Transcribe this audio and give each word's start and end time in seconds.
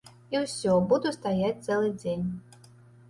І 0.35 0.39
ўсё, 0.45 0.77
буду 0.93 1.13
стаяць 1.17 1.63
цэлы 1.67 1.93
дзень. 2.01 2.25